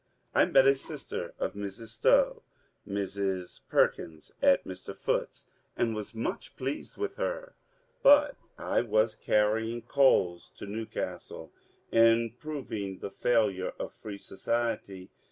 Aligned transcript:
I 0.33 0.45
met 0.45 0.65
a 0.65 0.73
sister 0.73 1.35
of 1.37 1.53
Mrs. 1.53 1.89
Stowe, 1.89 2.41
Mrs. 2.87 3.59
Per 3.69 3.87
kins, 3.87 4.31
at 4.41 4.63
Mr. 4.65 4.95
Foote's, 4.95 5.45
and 5.77 5.93
was 5.93 6.15
much 6.15 6.57
pleased 6.57 6.97
with 6.97 7.17
her. 7.17 7.53
But 8.01 8.35
I 8.57 8.81
was 8.81 9.15
^^ 9.15 9.21
canring 9.23 9.83
coals 9.87 10.49
to 10.57 10.65
Newcastle" 10.65 11.53
in 11.91 12.31
proving 12.39 12.97
the 12.97 13.11
^' 13.11 13.13
Failure 13.13 13.73
of 13.77 13.93
Free 13.93 14.17
oociety." 14.17 15.09